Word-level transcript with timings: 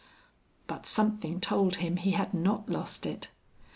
But 0.65 0.87
something 0.87 1.39
told 1.39 1.75
him 1.75 1.97
he 1.97 2.13
had 2.13 2.33
not 2.33 2.67
lost 2.67 3.05
it. 3.05 3.29